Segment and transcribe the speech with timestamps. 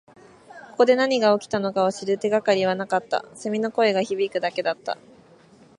[0.71, 3.23] ここで何が起きたのかを知る手がかりはなかった。
[3.35, 4.97] 蝉の声が響くだけだった。